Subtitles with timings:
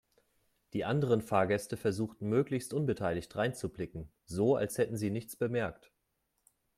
[0.73, 5.91] Die anderen Fahrgäste versuchten möglichst unbeteiligt dreinzublicken, so als hätten sie nichts bemerkt.